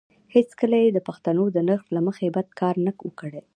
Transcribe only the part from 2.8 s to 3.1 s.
نه وو